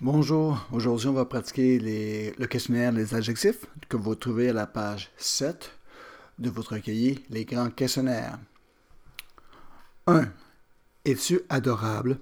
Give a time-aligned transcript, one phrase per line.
[0.00, 4.66] Bonjour, aujourd'hui on va pratiquer les- le questionnaire des adjectifs que vous trouvez à la
[4.66, 5.72] page 7
[6.38, 8.38] de votre cahier Les grands questionnaires.
[10.06, 10.32] 1.
[11.04, 12.20] Es-tu adorable?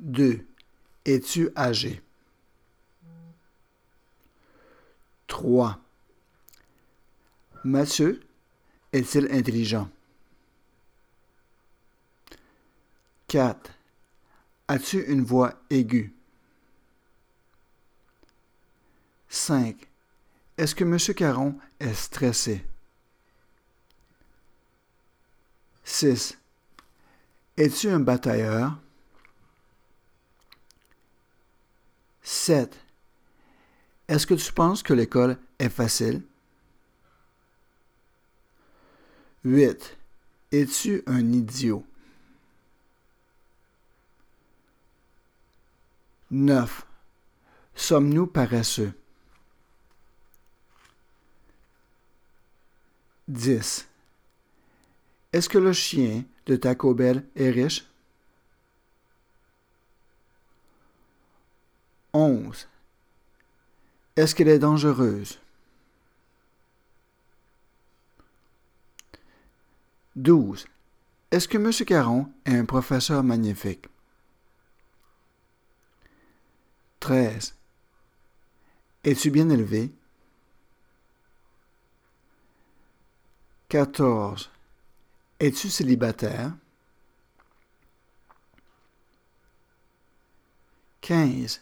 [0.00, 0.44] 2.
[1.04, 2.02] Es-tu âgé?
[5.28, 5.78] 3.
[7.64, 8.20] Mathieu
[8.92, 9.88] est-il intelligent?
[13.28, 13.70] 4.
[14.72, 16.14] As-tu une voix aiguë?
[19.28, 19.76] 5.
[20.56, 20.96] Est-ce que M.
[21.14, 22.64] Caron est stressé?
[25.84, 26.38] 6.
[27.58, 28.80] Es-tu un batailleur?
[32.22, 32.74] 7.
[34.08, 36.22] Est-ce que tu penses que l'école est facile?
[39.44, 39.98] 8.
[40.50, 41.84] Es-tu un idiot?
[46.32, 46.86] 9.
[47.74, 48.94] Sommes-nous paresseux?
[53.28, 53.86] 10.
[55.34, 57.84] Est-ce que le chien de Taco Bell est riche?
[62.14, 62.66] 11.
[64.16, 65.38] Est-ce qu'elle est dangereuse?
[70.16, 70.66] 12.
[71.30, 71.70] Est-ce que M.
[71.86, 73.91] Caron est un professeur magnifique?
[77.02, 77.56] 13.
[79.02, 79.92] Es-tu bien élevé?
[83.68, 84.48] 14.
[85.40, 86.52] Es-tu célibataire?
[91.00, 91.60] 15.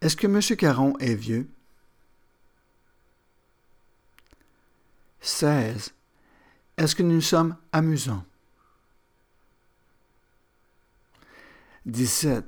[0.00, 0.40] Est-ce que M.
[0.56, 1.50] Caron est vieux?
[5.20, 5.92] 16.
[6.78, 8.24] Est-ce que nous sommes amusants?
[11.84, 12.46] 17.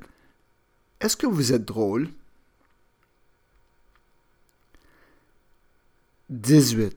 [1.00, 2.10] Est-ce que vous êtes drôle?
[6.30, 6.96] 18.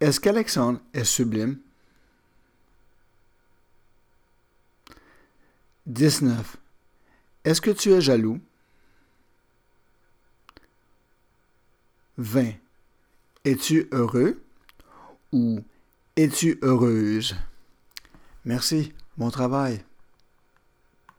[0.00, 1.58] Est-ce qu'Alexandre est sublime?
[5.86, 6.56] 19.
[7.44, 8.40] Est-ce que tu es jaloux?
[12.18, 12.52] 20.
[13.44, 14.42] Es-tu heureux?
[15.32, 15.60] Ou
[16.16, 17.36] es-tu heureuse?
[18.44, 19.82] Merci, bon travail.